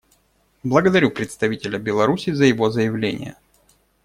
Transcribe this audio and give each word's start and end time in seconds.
Благодарю 0.63 1.11
представителя 1.11 1.77
Беларуси 1.77 2.31
за 2.31 2.45
его 2.45 2.71
заявление. 2.71 3.35